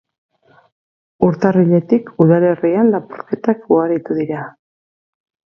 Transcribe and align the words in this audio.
Urtarriletik 1.27 2.09
udalerrian 2.27 2.91
lapurretak 2.97 3.71
ugaritu 3.77 4.21
dira. 4.25 4.43